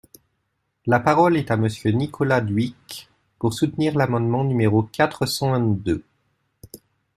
[0.87, 3.07] La parole est à Monsieur Nicolas Dhuicq,
[3.37, 6.03] pour soutenir l’amendement numéro quatre cent vingt-deux.